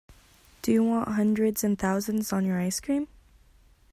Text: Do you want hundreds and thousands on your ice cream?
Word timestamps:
Do 0.63 0.71
you 0.71 0.83
want 0.83 1.09
hundreds 1.09 1.63
and 1.63 1.77
thousands 1.77 2.33
on 2.33 2.43
your 2.43 2.59
ice 2.59 2.79
cream? 2.79 3.07